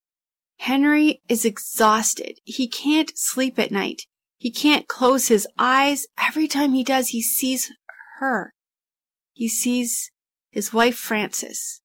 Henry 0.59 1.21
is 1.29 1.45
exhausted. 1.45 2.39
He 2.45 2.69
can't 2.69 3.11
sleep 3.17 3.59
at 3.59 3.73
night. 3.73 4.03
He 4.39 4.53
can't 4.53 4.87
close 4.87 5.27
his 5.27 5.49
eyes. 5.59 6.07
Every 6.17 6.47
time 6.47 6.73
he 6.73 6.85
does, 6.85 7.09
he 7.09 7.21
sees 7.21 7.73
her. 8.19 8.55
He 9.33 9.49
sees 9.49 10.12
his 10.53 10.73
wife 10.73 10.97
Frances. 10.97 11.81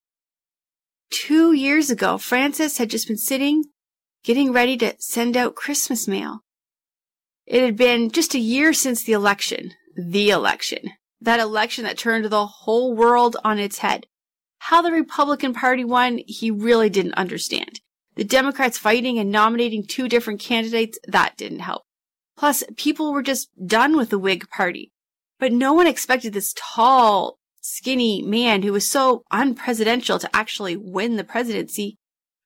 Two 1.09 1.53
years 1.53 1.89
ago, 1.89 2.17
Frances 2.17 2.77
had 2.77 2.89
just 2.89 3.07
been 3.07 3.17
sitting, 3.17 3.63
getting 4.23 4.51
ready 4.51 4.77
to 4.77 4.93
send 4.99 5.37
out 5.37 5.55
Christmas 5.55 6.07
mail. 6.07 6.43
It 7.45 7.63
had 7.63 7.77
been 7.77 8.11
just 8.11 8.35
a 8.35 8.39
year 8.39 8.73
since 8.73 9.01
the 9.01 9.13
election. 9.13 9.73
The 9.95 10.29
election. 10.29 10.91
That 11.21 11.39
election 11.39 11.85
that 11.85 11.97
turned 11.97 12.25
the 12.25 12.45
whole 12.45 12.93
world 12.93 13.37
on 13.43 13.57
its 13.57 13.79
head. 13.79 14.05
How 14.59 14.81
the 14.81 14.91
Republican 14.91 15.53
Party 15.53 15.85
won, 15.85 16.19
he 16.27 16.51
really 16.51 16.89
didn't 16.89 17.13
understand. 17.13 17.79
The 18.15 18.25
Democrats 18.25 18.77
fighting 18.77 19.17
and 19.17 19.31
nominating 19.31 19.85
two 19.85 20.09
different 20.09 20.41
candidates, 20.41 20.99
that 21.07 21.37
didn't 21.37 21.59
help. 21.59 21.83
Plus, 22.35 22.63
people 22.75 23.13
were 23.13 23.23
just 23.23 23.49
done 23.65 23.95
with 23.95 24.09
the 24.09 24.19
Whig 24.19 24.49
Party. 24.49 24.91
But 25.39 25.53
no 25.53 25.71
one 25.73 25.87
expected 25.87 26.33
this 26.33 26.53
tall, 26.57 27.36
skinny 27.69 28.21
man 28.21 28.63
who 28.63 28.71
was 28.71 28.89
so 28.89 29.23
unpresidential 29.31 30.17
to 30.19 30.33
actually 30.33 30.77
win 30.77 31.17
the 31.17 31.23
presidency, 31.23 31.97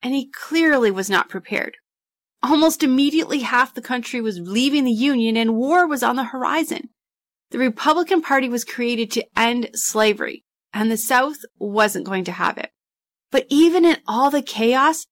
and 0.01 0.15
he 0.15 0.31
clearly 0.31 0.89
was 0.89 1.09
not 1.09 1.29
prepared. 1.29 1.77
Almost 2.41 2.81
immediately, 2.81 3.39
half 3.39 3.75
the 3.75 3.83
country 3.83 4.19
was 4.19 4.39
leaving 4.39 4.83
the 4.83 4.91
Union 4.91 5.37
and 5.37 5.55
war 5.55 5.85
was 5.85 6.01
on 6.01 6.15
the 6.15 6.23
horizon. 6.23 6.89
The 7.51 7.59
Republican 7.59 8.23
Party 8.23 8.49
was 8.49 8.65
created 8.65 9.11
to 9.11 9.25
end 9.37 9.69
slavery, 9.75 10.43
and 10.73 10.91
the 10.91 10.97
South 10.97 11.37
wasn't 11.59 12.07
going 12.07 12.23
to 12.23 12.31
have 12.31 12.57
it. 12.57 12.71
But 13.29 13.45
even 13.49 13.85
in 13.85 13.97
all 14.07 14.31
the 14.31 14.41
chaos, 14.41 15.05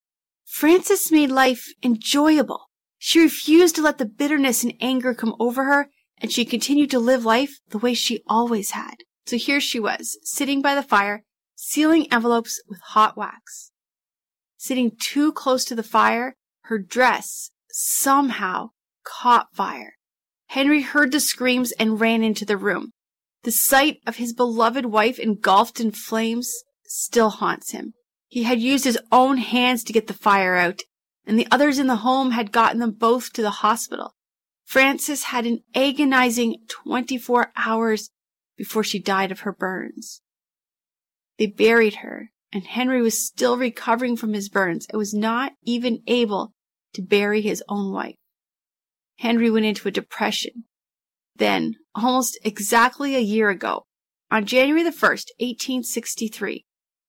Frances 0.44 1.12
made 1.12 1.30
life 1.30 1.68
enjoyable. 1.84 2.70
She 2.98 3.20
refused 3.20 3.76
to 3.76 3.84
let 3.84 4.00
the 4.00 4.06
bitterness 4.06 4.64
and 4.64 4.74
anger 4.82 5.14
come 5.14 5.36
over 5.40 5.66
her, 5.66 5.90
and 6.18 6.32
she 6.32 6.46
continued 6.46 6.90
to 6.90 7.00
live 7.00 7.26
life 7.26 7.60
the 7.70 7.78
way 7.78 7.94
she 7.94 8.24
always 8.28 8.72
had. 8.72 8.96
So 9.26 9.38
here 9.38 9.60
she 9.60 9.80
was, 9.80 10.18
sitting 10.24 10.62
by 10.62 10.76
the 10.76 10.84
fire, 10.84 11.24
sealing 11.56 12.12
envelopes 12.12 12.62
with 12.68 12.80
hot 12.80 13.18
wax. 13.18 13.72
Sitting 14.58 14.92
too 15.00 15.32
close 15.32 15.66
to 15.66 15.76
the 15.76 15.84
fire, 15.84 16.36
her 16.64 16.80
dress 16.80 17.52
somehow 17.72 18.70
caught 19.04 19.54
fire. 19.54 19.94
Henry 20.48 20.82
heard 20.82 21.12
the 21.12 21.20
screams 21.20 21.72
and 21.74 22.00
ran 22.00 22.24
into 22.24 22.46
the 22.46 22.58
room. 22.58 22.92
The 23.44 23.52
sight 23.52 24.00
of 24.06 24.18
his 24.18 24.34
beloved 24.34 24.86
wife 24.86 25.20
engulfed 25.20 25.80
in 25.80 25.92
flames 25.92 26.52
still 26.86 27.30
haunts 27.30 27.72
him. 27.72 27.94
He 28.28 28.44
had 28.44 28.60
used 28.60 28.84
his 28.84 29.00
own 29.12 29.38
hands 29.38 29.84
to 29.86 29.94
get 29.94 30.08
the 30.08 30.14
fire 30.14 30.56
out, 30.56 30.82
and 31.26 31.38
the 31.38 31.48
others 31.52 31.80
in 31.80 31.88
the 31.88 31.98
home 31.98 32.32
had 32.32 32.52
gotten 32.52 32.80
them 32.80 32.92
both 32.92 33.32
to 33.34 33.42
the 33.42 33.62
hospital. 33.62 34.16
Frances 34.66 35.24
had 35.24 35.46
an 35.46 35.60
agonizing 35.74 36.58
24 36.68 37.52
hours 37.56 38.10
before 38.60 38.84
she 38.84 39.00
died 39.00 39.32
of 39.32 39.40
her 39.40 39.54
burns. 39.54 40.22
They 41.38 41.48
buried 41.48 41.96
her, 41.96 42.30
and 42.52 42.66
Henry 42.66 43.02
was 43.02 43.26
still 43.26 43.56
recovering 43.56 44.18
from 44.18 44.34
his 44.34 44.50
burns 44.50 44.86
and 44.90 44.98
was 44.98 45.14
not 45.14 45.54
even 45.64 46.04
able 46.08 46.54
to 46.94 47.02
bury 47.02 47.40
his 47.40 47.64
own 47.70 47.94
wife. 47.94 48.18
Henry 49.20 49.50
went 49.50 49.66
into 49.66 49.88
a 49.88 49.92
depression. 49.92 50.66
Then, 51.38 51.76
almost 51.96 52.38
exactly 52.44 53.16
a 53.16 53.22
year 53.22 53.50
ago, 53.50 53.86
on 54.30 54.46
January 54.46 54.84
the 54.84 54.90
1st, 54.90 55.30
1863, 55.40 56.66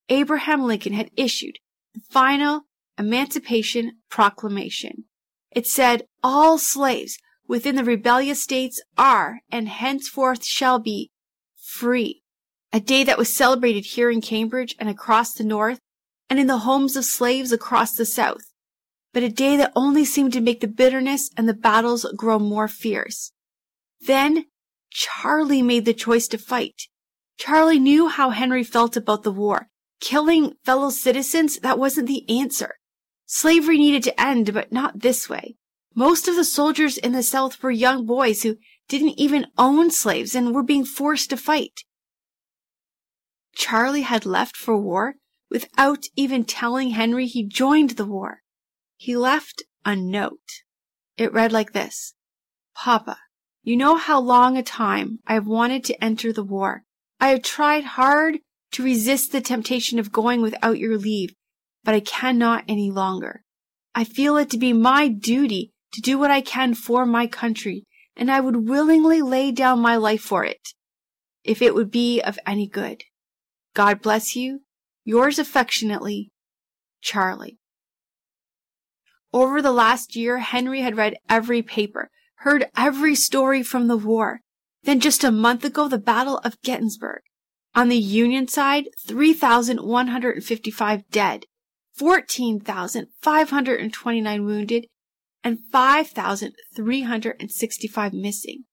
Abraham 0.09 0.63
Lincoln 0.63 0.93
had 0.93 1.11
issued 1.17 1.59
the 1.95 2.01
final 2.11 2.63
Emancipation 2.97 3.95
Proclamation. 4.09 5.07
It 5.51 5.67
said, 5.67 6.05
all 6.23 6.59
slaves 6.59 7.19
within 7.49 7.75
the 7.75 7.83
rebellious 7.83 8.41
states 8.41 8.81
are 8.97 9.41
and 9.51 9.69
henceforth 9.69 10.45
shall 10.45 10.79
be 10.79 11.11
free. 11.71 12.23
A 12.73 12.81
day 12.81 13.05
that 13.05 13.19
was 13.19 13.35
celebrated 13.35 13.85
here 13.85 14.11
in 14.11 14.21
Cambridge 14.21 14.77
and 14.79 14.89
across 14.89 15.33
the 15.33 15.45
North 15.45 15.79
and 16.29 16.39
in 16.39 16.47
the 16.47 16.59
homes 16.59 16.97
of 16.97 17.05
slaves 17.05 17.53
across 17.53 17.95
the 17.95 18.07
South, 18.07 18.53
but 19.13 19.23
a 19.23 19.29
day 19.29 19.57
that 19.57 19.73
only 19.75 20.05
seemed 20.05 20.33
to 20.33 20.41
make 20.41 20.61
the 20.61 20.69
bitterness 20.69 21.31
and 21.37 21.49
the 21.49 21.55
battles 21.55 22.07
grow 22.17 22.39
more 22.39 22.69
fierce. 22.69 23.33
Then 24.01 24.47
Charlie 24.91 25.63
made 25.63 25.85
the 25.85 25.95
choice 25.95 26.29
to 26.29 26.39
fight. 26.39 26.83
Charlie 27.39 27.79
knew 27.79 28.09
how 28.09 28.31
Henry 28.31 28.65
felt 28.65 28.97
about 28.97 29.23
the 29.23 29.33
war. 29.33 29.69
Killing 30.01 30.55
fellow 30.65 30.91
citizens, 30.91 31.59
that 31.59 31.79
wasn't 31.79 32.09
the 32.09 32.29
answer. 32.29 32.77
Slavery 33.27 33.79
needed 33.79 34.03
to 34.05 34.21
end, 34.21 34.53
but 34.55 34.73
not 34.73 35.01
this 35.01 35.29
way. 35.29 35.57
Most 35.95 36.29
of 36.29 36.37
the 36.37 36.45
soldiers 36.45 36.97
in 36.97 37.13
the 37.13 37.23
South 37.23 37.63
were 37.63 37.71
young 37.71 38.07
boys 38.07 38.43
who 38.43 38.57
didn't 38.91 39.19
even 39.19 39.47
own 39.57 39.91
slaves 39.91 40.35
and 40.35 40.55
were 40.55 40.63
being 40.63 40.85
forced 40.85 41.31
to 41.31 41.37
fight. 41.37 41.81
Charlie 43.55 44.03
had 44.03 44.27
left 44.27 44.57
for 44.57 44.77
war 44.77 45.15
without 45.49 46.05
even 46.17 46.45
telling 46.45 46.91
Henry 46.91 47.27
he 47.27 47.47
joined 47.47 47.91
the 47.91 48.05
war. 48.05 48.43
He 48.97 49.17
left 49.17 49.63
a 49.85 49.97
note. 49.97 50.63
It 51.17 51.33
read 51.33 51.53
like 51.53 51.73
this. 51.73 52.15
Papa, 52.75 53.19
you 53.63 53.77
know 53.77 53.97
how 53.97 54.21
long 54.21 54.57
a 54.57 54.63
time 54.63 55.21
I 55.27 55.35
have 55.35 55.47
wanted 55.47 55.85
to 55.85 56.05
enter 56.05 56.33
the 56.33 56.45
war. 56.45 56.83
I 57.21 57.29
have 57.29 57.43
tried 57.43 57.85
hard 57.85 58.39
to 58.73 58.83
resist 58.83 59.31
the 59.31 59.41
temptation 59.41 59.99
of 59.99 60.13
going 60.13 60.43
without 60.43 60.79
your 60.79 60.99
leave, 60.99 61.31
but 61.85 61.95
I 61.95 62.01
cannot 62.01 62.65
any 62.67 62.91
longer. 62.91 63.45
I 63.95 64.05
feel 64.05 64.37
it 64.37 64.51
to 64.51 64.59
be 64.59 64.73
my 64.73 65.09
duty 65.09 65.73
to 65.93 66.01
do 66.01 66.19
what 66.19 66.31
I 66.31 66.41
can 66.41 66.75
for 66.75 67.05
my 67.05 67.27
country, 67.27 67.85
and 68.17 68.31
I 68.31 68.41
would 68.41 68.69
willingly 68.69 69.23
lay 69.23 69.53
down 69.53 69.81
my 69.81 69.97
life 69.97 70.23
for 70.23 70.45
it, 70.45 70.75
if 71.45 71.63
it 71.63 71.75
would 71.75 71.91
be 71.91 72.21
of 72.21 72.39
any 72.47 72.67
good. 72.67 73.05
God 73.75 74.03
bless 74.03 74.37
you. 74.37 74.61
Yours 75.05 75.39
affectionately, 75.39 76.31
Charlie. 77.01 77.59
Over 79.33 79.63
the 79.63 79.73
last 79.73 80.17
year, 80.17 80.39
Henry 80.39 80.81
had 80.81 80.97
read 80.97 81.15
every 81.29 81.63
paper, 81.63 82.11
heard 82.39 82.67
every 82.77 83.15
story 83.15 83.63
from 83.63 83.87
the 83.87 83.97
war. 83.97 84.41
Then 84.83 84.99
just 84.99 85.23
a 85.23 85.31
month 85.31 85.65
ago, 85.65 85.87
the 85.89 85.99
Battle 85.99 86.39
of 86.39 86.61
Gettysburg. 86.63 87.21
On 87.75 87.89
the 87.89 87.99
Union 87.99 88.49
side, 88.49 88.89
3,155 89.07 91.09
dead, 91.11 91.45
14,529 91.95 94.45
wounded, 94.45 94.87
and 95.43 95.59
5,365 95.73 98.13
missing. 98.13 98.65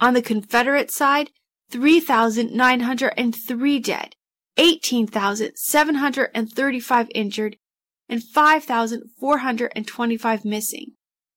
On 0.00 0.14
the 0.14 0.22
Confederate 0.22 0.90
side, 0.90 1.30
3,903 1.70 3.78
dead, 3.78 4.16
18,735 4.56 7.08
injured, 7.14 7.56
and 8.08 8.20
5,425 8.22 10.44
missing. 10.44 10.92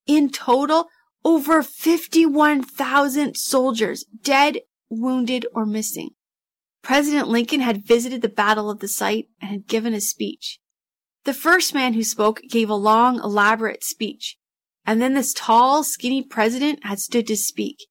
In 0.07 0.29
total, 0.29 0.87
over 1.23 1.63
51,000 1.63 3.35
soldiers 3.35 4.05
dead, 4.21 4.59
wounded, 4.89 5.47
or 5.53 5.65
missing. 5.65 6.11
President 6.83 7.27
Lincoln 7.27 7.61
had 7.61 7.85
visited 7.85 8.21
the 8.21 8.29
battle 8.29 8.69
of 8.69 8.79
the 8.79 8.87
site 8.87 9.25
and 9.41 9.49
had 9.49 9.65
given 9.67 9.95
a 9.95 10.01
speech. 10.01 10.59
The 11.25 11.33
first 11.33 11.73
man 11.73 11.95
who 11.95 12.03
spoke 12.03 12.41
gave 12.47 12.69
a 12.69 12.75
long, 12.75 13.17
elaborate 13.17 13.83
speech, 13.83 14.37
and 14.85 15.01
then 15.01 15.15
this 15.15 15.33
tall, 15.33 15.83
skinny 15.83 16.21
president 16.21 16.85
had 16.85 16.99
stood 16.99 17.25
to 17.27 17.35
speak. 17.35 17.87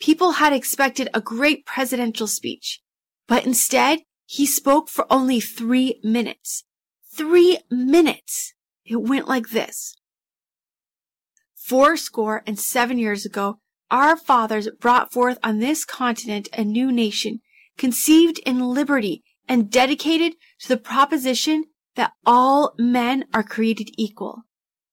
People 0.00 0.32
had 0.32 0.52
expected 0.52 1.08
a 1.14 1.22
great 1.22 1.64
presidential 1.64 2.26
speech, 2.26 2.82
but 3.26 3.46
instead 3.46 4.00
he 4.26 4.44
spoke 4.44 4.90
for 4.90 5.06
only 5.10 5.40
three 5.40 5.98
minutes. 6.04 6.64
Three 7.16 7.58
minutes! 7.70 8.52
It 8.84 8.96
went 8.96 9.28
like 9.28 9.48
this. 9.48 9.96
Four 11.54 11.96
score 11.96 12.42
and 12.46 12.58
seven 12.58 12.98
years 12.98 13.24
ago, 13.24 13.60
our 13.90 14.14
fathers 14.14 14.68
brought 14.78 15.10
forth 15.10 15.38
on 15.42 15.58
this 15.58 15.86
continent 15.86 16.50
a 16.52 16.64
new 16.64 16.92
nation, 16.92 17.40
conceived 17.78 18.40
in 18.40 18.60
liberty 18.60 19.22
and 19.48 19.70
dedicated 19.70 20.34
to 20.60 20.68
the 20.68 20.76
proposition 20.76 21.64
that 21.96 22.12
all 22.26 22.74
men 22.78 23.24
are 23.32 23.42
created 23.42 23.90
equal. 23.96 24.42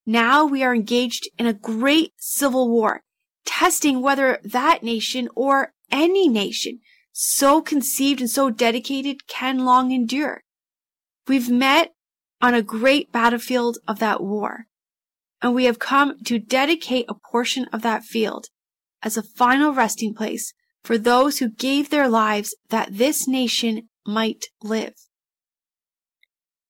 Now 0.05 0.45
we 0.45 0.63
are 0.63 0.75
engaged 0.75 1.29
in 1.37 1.45
a 1.45 1.53
great 1.53 2.13
civil 2.17 2.69
war, 2.69 3.01
testing 3.45 4.01
whether 4.01 4.39
that 4.43 4.83
nation 4.83 5.29
or 5.35 5.73
any 5.91 6.27
nation 6.27 6.79
so 7.11 7.61
conceived 7.61 8.21
and 8.21 8.29
so 8.29 8.49
dedicated 8.49 9.27
can 9.27 9.65
long 9.65 9.91
endure. 9.91 10.41
We've 11.27 11.49
met 11.49 11.93
on 12.41 12.53
a 12.53 12.63
great 12.63 13.11
battlefield 13.11 13.77
of 13.87 13.99
that 13.99 14.21
war, 14.21 14.65
and 15.41 15.53
we 15.53 15.65
have 15.65 15.79
come 15.79 16.23
to 16.25 16.39
dedicate 16.39 17.05
a 17.09 17.15
portion 17.31 17.65
of 17.65 17.81
that 17.83 18.03
field 18.03 18.47
as 19.03 19.17
a 19.17 19.23
final 19.23 19.73
resting 19.73 20.13
place 20.13 20.53
for 20.83 20.97
those 20.97 21.39
who 21.39 21.49
gave 21.49 21.89
their 21.89 22.07
lives 22.07 22.55
that 22.69 22.97
this 22.97 23.27
nation 23.27 23.89
might 24.05 24.45
live. 24.63 24.95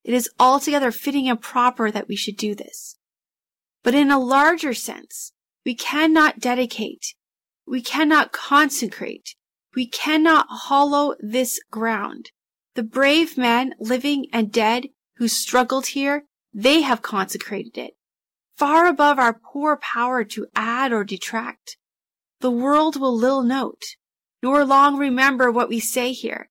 It 0.04 0.14
is 0.14 0.30
altogether 0.38 0.90
fitting 0.90 1.28
and 1.28 1.40
proper 1.40 1.90
that 1.90 2.08
we 2.08 2.16
should 2.16 2.36
do 2.36 2.54
this. 2.54 2.96
But 3.82 3.94
in 3.94 4.10
a 4.10 4.18
larger 4.18 4.74
sense, 4.74 5.32
we 5.64 5.74
cannot 5.74 6.40
dedicate, 6.40 7.14
we 7.66 7.82
cannot 7.82 8.32
consecrate, 8.32 9.34
we 9.74 9.86
cannot 9.86 10.46
hollow 10.48 11.14
this 11.20 11.60
ground. 11.70 12.30
The 12.74 12.82
brave 12.82 13.36
men, 13.38 13.74
living 13.78 14.26
and 14.32 14.50
dead, 14.50 14.88
who 15.16 15.28
struggled 15.28 15.88
here, 15.88 16.24
they 16.52 16.82
have 16.82 17.02
consecrated 17.02 17.78
it, 17.78 17.94
far 18.56 18.86
above 18.86 19.18
our 19.18 19.32
poor 19.32 19.76
power 19.76 20.24
to 20.24 20.46
add 20.54 20.92
or 20.92 21.04
detract. 21.04 21.76
The 22.40 22.50
world 22.50 23.00
will 23.00 23.16
little 23.16 23.42
note, 23.42 23.82
nor 24.42 24.64
long 24.64 24.96
remember 24.96 25.50
what 25.50 25.68
we 25.68 25.80
say 25.80 26.12
here, 26.12 26.50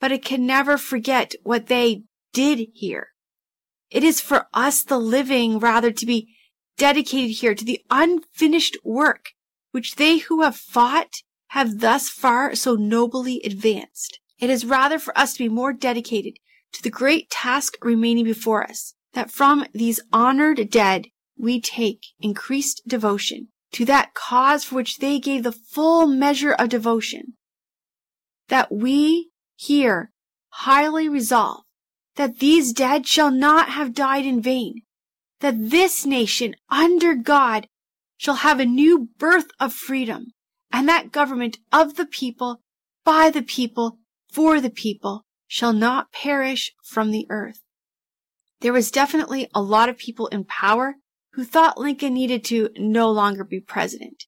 but 0.00 0.12
it 0.12 0.24
can 0.24 0.46
never 0.46 0.76
forget 0.76 1.34
what 1.42 1.66
they 1.66 2.02
did 2.32 2.68
here. 2.72 3.08
It 3.90 4.04
is 4.04 4.20
for 4.20 4.46
us, 4.54 4.82
the 4.84 4.98
living, 4.98 5.58
rather 5.58 5.90
to 5.90 6.06
be 6.06 6.34
dedicated 6.78 7.36
here 7.36 7.54
to 7.54 7.64
the 7.64 7.80
unfinished 7.90 8.76
work 8.84 9.30
which 9.72 9.96
they 9.96 10.18
who 10.18 10.42
have 10.42 10.56
fought 10.56 11.22
have 11.48 11.80
thus 11.80 12.08
far 12.08 12.54
so 12.54 12.74
nobly 12.74 13.40
advanced. 13.44 14.20
It 14.38 14.50
is 14.50 14.64
rather 14.64 14.98
for 14.98 15.16
us 15.18 15.34
to 15.34 15.38
be 15.40 15.48
more 15.48 15.72
dedicated 15.72 16.34
to 16.72 16.82
the 16.82 16.90
great 16.90 17.30
task 17.30 17.76
remaining 17.82 18.24
before 18.24 18.64
us, 18.64 18.94
that 19.12 19.30
from 19.30 19.66
these 19.72 20.00
honored 20.12 20.70
dead 20.70 21.08
we 21.36 21.60
take 21.60 22.06
increased 22.20 22.82
devotion 22.86 23.48
to 23.72 23.84
that 23.84 24.14
cause 24.14 24.64
for 24.64 24.76
which 24.76 24.98
they 24.98 25.18
gave 25.18 25.42
the 25.42 25.52
full 25.52 26.06
measure 26.06 26.52
of 26.52 26.68
devotion, 26.68 27.34
that 28.48 28.72
we 28.72 29.30
here 29.56 30.12
highly 30.48 31.08
resolve 31.08 31.62
that 32.16 32.38
these 32.38 32.72
dead 32.72 33.06
shall 33.06 33.30
not 33.30 33.70
have 33.70 33.94
died 33.94 34.26
in 34.26 34.40
vain, 34.40 34.82
that 35.40 35.70
this 35.70 36.04
nation 36.04 36.54
under 36.68 37.14
God 37.14 37.66
shall 38.16 38.36
have 38.36 38.60
a 38.60 38.66
new 38.66 39.08
birth 39.18 39.46
of 39.58 39.72
freedom, 39.72 40.32
and 40.70 40.88
that 40.88 41.12
government 41.12 41.58
of 41.72 41.96
the 41.96 42.06
people, 42.06 42.60
by 43.04 43.30
the 43.30 43.42
people, 43.42 43.98
for 44.32 44.60
the 44.60 44.70
people, 44.70 45.24
shall 45.46 45.72
not 45.72 46.12
perish 46.12 46.72
from 46.84 47.10
the 47.10 47.26
earth. 47.30 47.62
There 48.60 48.72
was 48.72 48.90
definitely 48.90 49.48
a 49.54 49.62
lot 49.62 49.88
of 49.88 49.96
people 49.96 50.26
in 50.28 50.44
power 50.44 50.96
who 51.32 51.44
thought 51.44 51.78
Lincoln 51.78 52.14
needed 52.14 52.44
to 52.44 52.70
no 52.76 53.10
longer 53.10 53.44
be 53.44 53.60
president. 53.60 54.24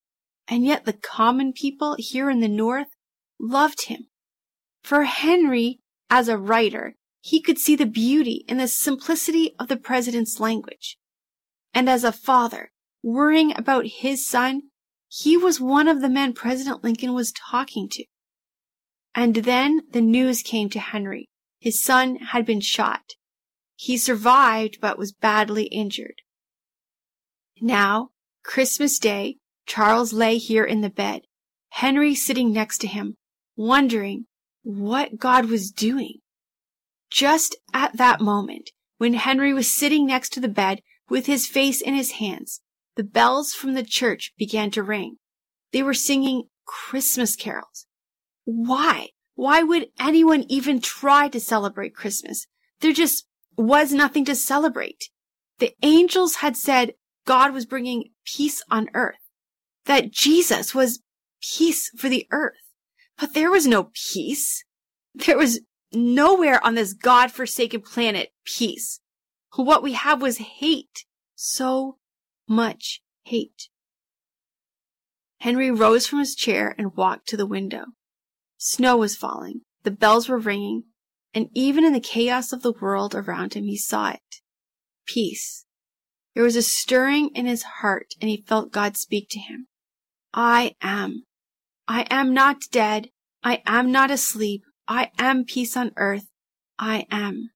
And 0.48 0.64
yet 0.64 0.84
the 0.84 0.92
common 0.92 1.52
people 1.52 1.96
here 1.98 2.30
in 2.30 2.40
the 2.40 2.48
North 2.48 2.88
loved 3.38 3.86
him. 3.86 4.08
For 4.82 5.04
Henry, 5.04 5.80
as 6.10 6.28
a 6.28 6.38
writer, 6.38 6.96
he 7.22 7.40
could 7.40 7.56
see 7.56 7.76
the 7.76 7.86
beauty 7.86 8.44
in 8.48 8.58
the 8.58 8.66
simplicity 8.66 9.54
of 9.58 9.68
the 9.68 9.76
president's 9.76 10.40
language. 10.40 10.98
And 11.72 11.88
as 11.88 12.02
a 12.02 12.10
father, 12.10 12.72
worrying 13.00 13.56
about 13.56 13.86
his 13.86 14.26
son, 14.26 14.62
he 15.06 15.36
was 15.36 15.60
one 15.60 15.86
of 15.86 16.00
the 16.00 16.08
men 16.08 16.32
President 16.32 16.82
Lincoln 16.82 17.14
was 17.14 17.32
talking 17.32 17.88
to. 17.92 18.04
And 19.14 19.36
then 19.36 19.82
the 19.92 20.00
news 20.00 20.42
came 20.42 20.68
to 20.70 20.80
Henry. 20.80 21.28
His 21.60 21.80
son 21.80 22.16
had 22.16 22.44
been 22.44 22.60
shot. 22.60 23.12
He 23.76 23.96
survived, 23.96 24.78
but 24.80 24.98
was 24.98 25.12
badly 25.12 25.64
injured. 25.64 26.22
Now, 27.60 28.10
Christmas 28.42 28.98
Day, 28.98 29.36
Charles 29.64 30.12
lay 30.12 30.38
here 30.38 30.64
in 30.64 30.80
the 30.80 30.90
bed, 30.90 31.22
Henry 31.68 32.16
sitting 32.16 32.52
next 32.52 32.78
to 32.78 32.88
him, 32.88 33.14
wondering 33.54 34.26
what 34.62 35.18
God 35.18 35.46
was 35.46 35.70
doing. 35.70 36.21
Just 37.12 37.56
at 37.74 37.96
that 37.98 38.22
moment, 38.22 38.70
when 38.96 39.14
Henry 39.14 39.52
was 39.52 39.70
sitting 39.70 40.06
next 40.06 40.32
to 40.32 40.40
the 40.40 40.48
bed 40.48 40.80
with 41.10 41.26
his 41.26 41.46
face 41.46 41.82
in 41.82 41.94
his 41.94 42.12
hands, 42.12 42.62
the 42.96 43.04
bells 43.04 43.52
from 43.52 43.74
the 43.74 43.82
church 43.82 44.32
began 44.38 44.70
to 44.70 44.82
ring. 44.82 45.16
They 45.72 45.82
were 45.82 45.92
singing 45.92 46.44
Christmas 46.66 47.36
carols. 47.36 47.86
Why? 48.44 49.08
Why 49.34 49.62
would 49.62 49.88
anyone 50.00 50.44
even 50.48 50.80
try 50.80 51.28
to 51.28 51.38
celebrate 51.38 51.94
Christmas? 51.94 52.46
There 52.80 52.94
just 52.94 53.26
was 53.58 53.92
nothing 53.92 54.24
to 54.24 54.34
celebrate. 54.34 55.10
The 55.58 55.74
angels 55.82 56.36
had 56.36 56.56
said 56.56 56.94
God 57.26 57.52
was 57.52 57.66
bringing 57.66 58.10
peace 58.24 58.62
on 58.70 58.88
earth, 58.94 59.20
that 59.84 60.12
Jesus 60.12 60.74
was 60.74 61.02
peace 61.42 61.90
for 61.96 62.08
the 62.08 62.26
earth. 62.30 62.56
But 63.18 63.34
there 63.34 63.50
was 63.50 63.66
no 63.66 63.90
peace. 63.92 64.64
There 65.14 65.36
was 65.36 65.60
nowhere 65.94 66.64
on 66.64 66.74
this 66.74 66.92
God-forsaken 66.92 67.82
planet 67.82 68.30
peace. 68.44 69.00
What 69.54 69.82
we 69.82 69.92
had 69.92 70.20
was 70.20 70.38
hate. 70.38 71.04
So 71.34 71.98
much 72.48 73.02
hate. 73.24 73.68
Henry 75.38 75.70
rose 75.70 76.06
from 76.06 76.20
his 76.20 76.34
chair 76.34 76.74
and 76.78 76.96
walked 76.96 77.28
to 77.28 77.36
the 77.36 77.46
window. 77.46 77.86
Snow 78.58 78.96
was 78.96 79.16
falling, 79.16 79.62
the 79.82 79.90
bells 79.90 80.28
were 80.28 80.38
ringing, 80.38 80.84
and 81.34 81.48
even 81.52 81.84
in 81.84 81.92
the 81.92 82.00
chaos 82.00 82.52
of 82.52 82.62
the 82.62 82.72
world 82.80 83.14
around 83.14 83.54
him, 83.54 83.64
he 83.64 83.76
saw 83.76 84.10
it. 84.10 84.20
Peace. 85.04 85.66
There 86.34 86.44
was 86.44 86.56
a 86.56 86.62
stirring 86.62 87.30
in 87.34 87.46
his 87.46 87.64
heart, 87.64 88.14
and 88.20 88.30
he 88.30 88.44
felt 88.46 88.72
God 88.72 88.96
speak 88.96 89.28
to 89.30 89.40
him. 89.40 89.66
I 90.32 90.76
am. 90.80 91.24
I 91.88 92.06
am 92.08 92.32
not 92.32 92.62
dead. 92.70 93.10
I 93.42 93.62
am 93.66 93.90
not 93.90 94.10
asleep. 94.10 94.62
I 94.88 95.10
am 95.18 95.44
peace 95.44 95.76
on 95.76 95.92
earth. 95.96 96.26
I 96.78 97.06
am. 97.10 97.50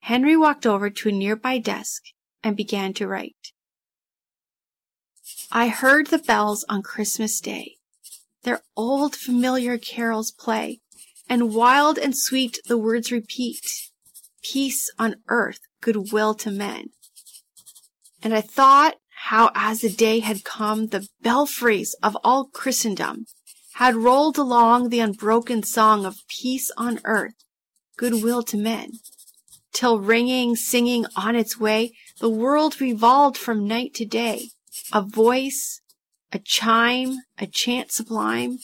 Henry 0.00 0.36
walked 0.36 0.66
over 0.66 0.90
to 0.90 1.08
a 1.08 1.12
nearby 1.12 1.58
desk 1.58 2.02
and 2.42 2.56
began 2.56 2.94
to 2.94 3.06
write. 3.06 3.52
I 5.52 5.68
heard 5.68 6.08
the 6.08 6.18
bells 6.18 6.64
on 6.68 6.82
Christmas 6.82 7.40
Day 7.40 7.76
their 8.42 8.62
old 8.76 9.14
familiar 9.14 9.78
carols 9.78 10.30
play, 10.30 10.80
and 11.28 11.54
wild 11.54 11.98
and 11.98 12.16
sweet 12.16 12.58
the 12.66 12.78
words 12.78 13.12
repeat, 13.12 13.90
peace 14.42 14.90
on 14.98 15.16
earth, 15.28 15.60
goodwill 15.80 16.34
to 16.34 16.50
men. 16.50 16.90
And 18.22 18.34
I 18.34 18.40
thought 18.40 18.96
how 19.26 19.50
as 19.54 19.82
the 19.82 19.90
day 19.90 20.20
had 20.20 20.44
come, 20.44 20.88
the 20.88 21.06
belfries 21.22 21.94
of 22.02 22.16
all 22.24 22.46
Christendom 22.46 23.26
had 23.80 23.96
rolled 23.96 24.36
along 24.36 24.90
the 24.90 25.00
unbroken 25.00 25.62
song 25.62 26.04
of 26.04 26.18
peace 26.28 26.70
on 26.76 27.00
earth, 27.04 27.32
goodwill 27.96 28.42
to 28.42 28.58
men, 28.58 28.90
till 29.72 29.98
ringing, 29.98 30.54
singing 30.54 31.06
on 31.16 31.34
its 31.34 31.58
way, 31.58 31.90
the 32.18 32.28
world 32.28 32.78
revolved 32.78 33.38
from 33.38 33.66
night 33.66 33.94
to 33.94 34.04
day, 34.04 34.50
a 34.92 35.00
voice, 35.00 35.80
a 36.30 36.38
chime, 36.38 37.20
a 37.38 37.46
chant 37.46 37.90
sublime, 37.90 38.58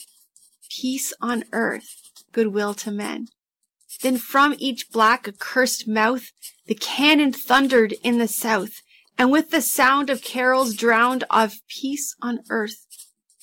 peace 0.69 1.11
on 1.19 1.43
earth, 1.51 1.95
goodwill 2.31 2.75
to 2.75 2.91
men. 2.91 3.25
Then 4.03 4.19
from 4.19 4.53
each 4.59 4.91
black 4.91 5.27
accursed 5.27 5.87
mouth 5.87 6.27
the 6.67 6.75
cannon 6.75 7.33
thundered 7.33 7.95
in 8.03 8.19
the 8.19 8.27
south, 8.27 8.83
and 9.17 9.31
with 9.31 9.49
the 9.49 9.63
sound 9.63 10.11
of 10.11 10.21
carols 10.21 10.75
drowned 10.75 11.23
of 11.31 11.55
peace 11.67 12.15
on 12.21 12.41
earth, 12.51 12.85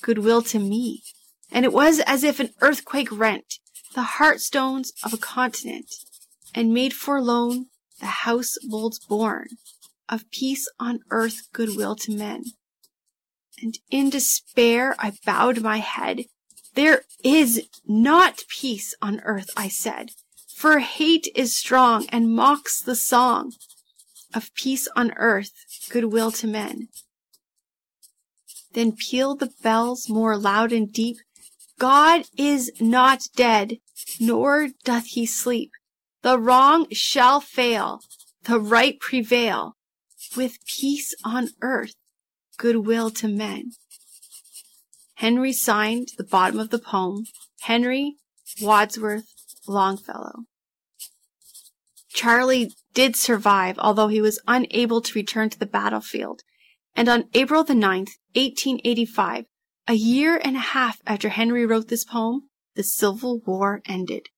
goodwill 0.03 0.43
to 0.43 0.61
me. 0.61 1.03
And 1.51 1.65
it 1.65 1.73
was 1.73 2.01
as 2.01 2.25
if 2.25 2.41
an 2.41 2.51
earthquake 2.61 3.13
rent 3.13 3.59
the 3.95 4.03
heartstones 4.03 4.93
of 5.05 5.13
a 5.13 5.17
continent, 5.17 5.87
and 6.53 6.75
made 6.75 6.93
forlorn 6.93 7.67
the 8.01 8.07
house 8.07 8.57
bulls 8.69 8.99
born 8.99 9.47
of 10.09 10.29
peace 10.33 10.69
on 10.81 10.99
earth, 11.11 11.49
goodwill 11.53 11.95
to 11.95 12.11
men 12.13 12.45
and 13.65 13.79
in 13.91 14.11
despair 14.11 14.95
I 14.99 15.13
bowed 15.25 15.63
my 15.63 15.79
head. 15.79 16.25
There 16.75 17.03
is 17.23 17.67
not 17.87 18.43
peace 18.49 18.95
on 19.01 19.21
earth, 19.21 19.51
I 19.57 19.69
said, 19.69 20.11
for 20.55 20.81
hate 20.81 21.29
is 21.35 21.57
strong 21.57 22.07
and 22.11 22.35
mocks 22.35 22.81
the 22.81 22.97
song 22.97 23.53
of 24.35 24.55
peace 24.55 24.89
on 24.97 25.13
earth, 25.17 25.53
goodwill 25.89 26.33
to 26.33 26.47
men. 26.47 26.89
Then 28.73 28.93
pealed 28.93 29.39
the 29.39 29.53
bells 29.63 30.09
more 30.09 30.37
loud 30.37 30.73
and 30.73 30.93
deep. 30.93 31.19
God 31.79 32.25
is 32.37 32.71
not 32.81 33.23
dead, 33.37 33.79
nor 34.21 34.69
doth 34.85 35.07
he 35.07 35.27
sleep. 35.27 35.73
The 36.23 36.39
wrong 36.39 36.87
shall 36.93 37.41
fail, 37.41 38.01
the 38.45 38.61
right 38.61 38.99
prevail, 39.01 39.77
with 40.37 40.65
peace 40.67 41.15
on 41.25 41.51
earth, 41.61 41.95
goodwill 42.57 43.11
to 43.11 43.29
men. 43.29 43.73
Henry 45.17 45.53
signed 45.53 46.09
the 46.17 46.25
bottom 46.25 46.59
of 46.59 46.71
the 46.71 46.79
poem, 46.79 47.25
Henry 47.63 48.17
Wadsworth 48.61 49.27
Longfellow. 49.67 50.45
Charlie 52.09 52.73
did 52.95 53.17
survive, 53.17 53.79
although 53.79 54.09
he 54.09 54.21
was 54.21 54.41
unable 54.47 55.01
to 55.01 55.19
return 55.19 55.51
to 55.51 55.59
the 55.59 55.67
battlefield. 55.67 56.43
And 56.95 57.09
on 57.09 57.29
April 57.35 57.65
the 57.65 57.75
9th, 57.75 58.13
1885, 58.35 59.47
a 59.87 59.95
year 59.95 60.41
and 60.43 60.57
a 60.57 60.61
half 60.61 61.01
after 61.07 61.29
Henry 61.29 61.67
wrote 61.67 61.89
this 61.89 62.05
poem, 62.05 62.49
the 62.75 62.83
Civil 62.83 63.41
War 63.47 63.83
ended. 63.87 64.29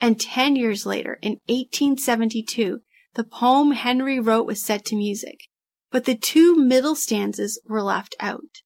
And 0.00 0.20
ten 0.20 0.56
years 0.56 0.86
later, 0.86 1.18
in 1.20 1.40
1872, 1.46 2.80
the 3.14 3.24
poem 3.24 3.72
Henry 3.72 4.20
wrote 4.20 4.46
was 4.46 4.64
set 4.64 4.84
to 4.86 4.96
music 4.96 5.50
but 5.90 6.04
the 6.04 6.14
two 6.14 6.56
middle 6.56 6.94
stanzas 6.94 7.60
were 7.66 7.82
left 7.82 8.14
out. 8.20 8.62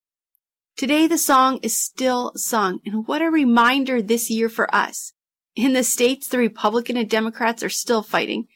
Today 0.77 1.07
the 1.07 1.19
song 1.19 1.59
is 1.63 1.79
still 1.79 2.33
sung, 2.37 2.81
and 2.85 3.07
what 3.07 3.23
a 3.23 3.31
reminder 3.31 4.03
this 4.03 4.31
year 4.31 4.49
for 4.49 4.73
us. 4.75 5.13
In 5.55 5.73
the 5.73 5.85
States, 5.85 6.29
the 6.29 6.39
Republican 6.39 6.97
and 6.97 7.09
Democrats 7.09 7.63
are 7.63 7.71
still 7.71 8.03
fighting. 8.03 8.47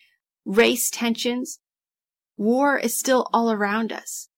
Race 0.45 0.91
tensions. 0.91 1.61
War 2.37 2.77
is 2.77 2.99
still 2.99 3.29
all 3.33 3.51
around 3.53 3.93
us. 3.93 4.29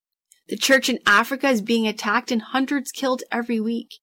The 0.51 0.57
church 0.57 0.89
in 0.89 0.99
Africa 1.05 1.47
is 1.47 1.61
being 1.61 1.87
attacked 1.87 2.29
and 2.29 2.41
hundreds 2.41 2.91
killed 2.91 3.23
every 3.31 3.61
week. 3.61 3.99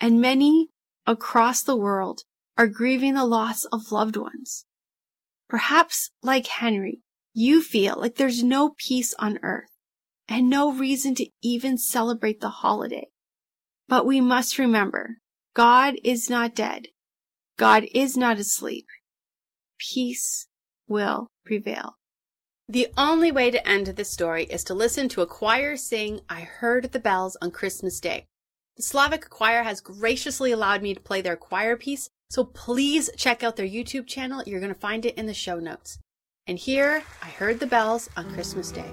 And 0.00 0.20
many 0.20 0.68
across 1.04 1.64
the 1.64 1.74
world 1.74 2.20
are 2.56 2.68
grieving 2.68 3.14
the 3.14 3.24
loss 3.24 3.64
of 3.64 3.90
loved 3.90 4.16
ones. 4.16 4.66
Perhaps, 5.48 6.12
like 6.22 6.46
Henry, 6.46 7.00
you 7.34 7.60
feel 7.60 7.96
like 7.98 8.14
there's 8.14 8.44
no 8.44 8.76
peace 8.78 9.14
on 9.18 9.40
earth 9.42 9.70
and 10.28 10.48
no 10.48 10.72
reason 10.72 11.16
to 11.16 11.26
even 11.42 11.76
celebrate 11.76 12.40
the 12.40 12.50
holiday. 12.50 13.08
But 13.88 14.06
we 14.06 14.20
must 14.20 14.60
remember, 14.60 15.16
God 15.54 15.96
is 16.04 16.30
not 16.30 16.54
dead. 16.54 16.86
God 17.56 17.84
is 17.92 18.16
not 18.16 18.38
asleep. 18.38 18.86
Peace 19.76 20.46
will 20.86 21.32
prevail. 21.44 21.96
The 22.70 22.86
only 22.96 23.32
way 23.32 23.50
to 23.50 23.68
end 23.68 23.88
this 23.88 24.12
story 24.12 24.44
is 24.44 24.62
to 24.62 24.74
listen 24.74 25.08
to 25.08 25.22
a 25.22 25.26
choir 25.26 25.76
sing 25.76 26.20
I 26.28 26.42
Heard 26.42 26.92
the 26.92 27.00
Bells 27.00 27.36
on 27.42 27.50
Christmas 27.50 27.98
Day. 27.98 28.26
The 28.76 28.84
Slavic 28.84 29.28
choir 29.28 29.64
has 29.64 29.80
graciously 29.80 30.52
allowed 30.52 30.80
me 30.80 30.94
to 30.94 31.00
play 31.00 31.20
their 31.20 31.34
choir 31.34 31.76
piece, 31.76 32.10
so 32.28 32.44
please 32.44 33.10
check 33.16 33.42
out 33.42 33.56
their 33.56 33.66
YouTube 33.66 34.06
channel. 34.06 34.44
You're 34.46 34.60
going 34.60 34.72
to 34.72 34.78
find 34.78 35.04
it 35.04 35.16
in 35.16 35.26
the 35.26 35.34
show 35.34 35.58
notes. 35.58 35.98
And 36.46 36.60
here 36.60 37.02
I 37.20 37.26
heard 37.26 37.58
the 37.58 37.66
bells 37.66 38.08
on 38.16 38.32
Christmas 38.32 38.70
Day. 38.70 38.92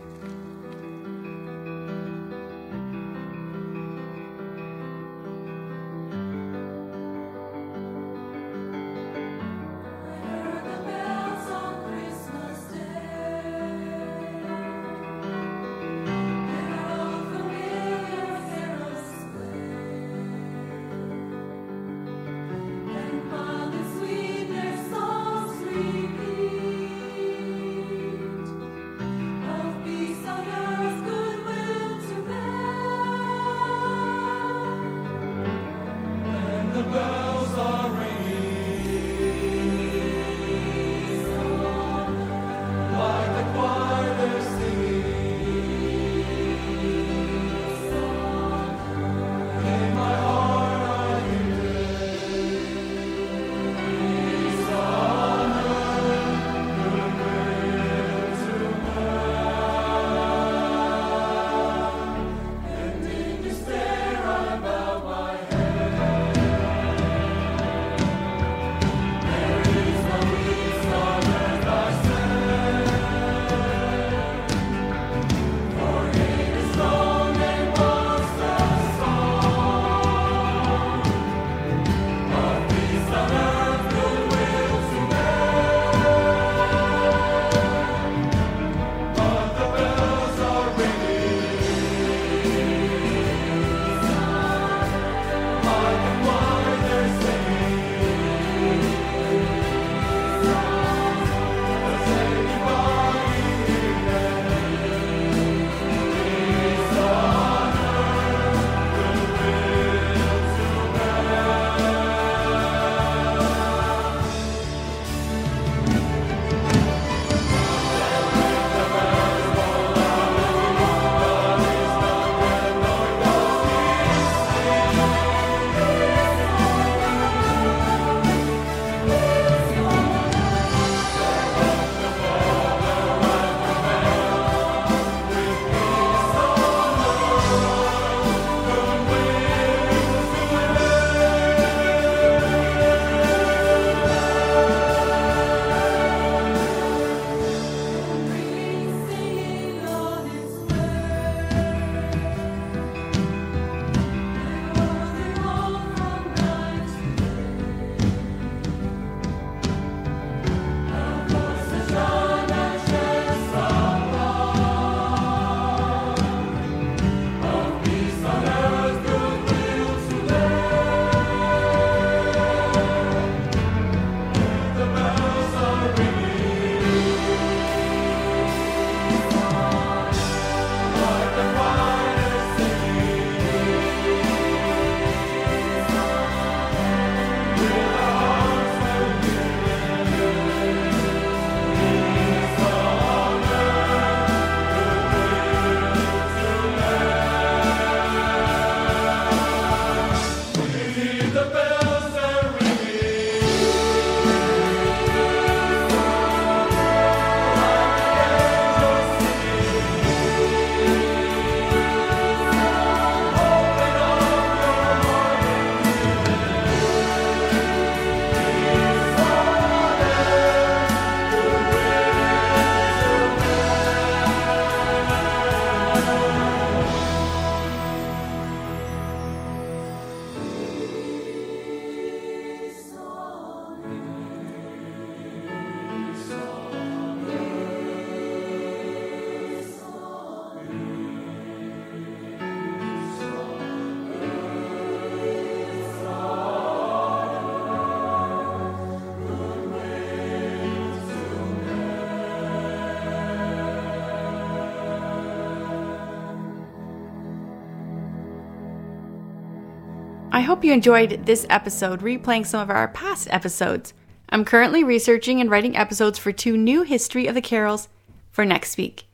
I 260.38 260.41
hope 260.41 260.63
you 260.63 260.71
enjoyed 260.71 261.26
this 261.26 261.47
episode, 261.50 262.02
replaying 262.02 262.45
some 262.45 262.62
of 262.62 262.69
our 262.69 262.89
past 262.89 263.28
episodes. 263.32 263.95
I'm 264.30 264.45
currently 264.45 264.84
researching 264.84 265.41
and 265.41 265.50
writing 265.50 265.76
episodes 265.76 266.19
for 266.19 266.32
two 266.32 266.56
new 266.56 266.84
History 266.84 267.26
of 267.26 267.34
the 267.34 267.41
Carols 267.41 267.89
for 268.30 268.45
next 268.45 268.78
week. 268.78 269.08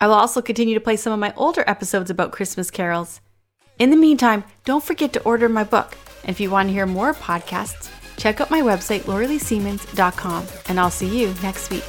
I 0.00 0.06
will 0.06 0.14
also 0.14 0.40
continue 0.40 0.72
to 0.72 0.80
play 0.80 0.96
some 0.96 1.12
of 1.12 1.18
my 1.18 1.34
older 1.36 1.64
episodes 1.66 2.08
about 2.08 2.32
Christmas 2.32 2.70
carols. 2.70 3.20
In 3.78 3.90
the 3.90 3.96
meantime, 3.96 4.44
don't 4.64 4.82
forget 4.82 5.12
to 5.12 5.22
order 5.22 5.50
my 5.50 5.64
book. 5.64 5.98
And 6.22 6.30
if 6.30 6.40
you 6.40 6.48
want 6.48 6.70
to 6.70 6.72
hear 6.72 6.86
more 6.86 7.12
podcasts, 7.12 7.90
check 8.16 8.40
out 8.40 8.50
my 8.50 8.62
website, 8.62 9.00
lauraleesiemens.com, 9.00 10.46
and 10.66 10.80
I'll 10.80 10.90
see 10.90 11.20
you 11.20 11.34
next 11.42 11.70
week. 11.70 11.84